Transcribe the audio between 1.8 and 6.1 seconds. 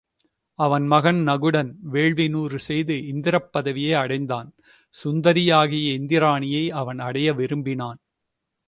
வேள்வி நூறு செய்து இந்திரப் பதவியை அடைந்தான், சுந்தரியாகிய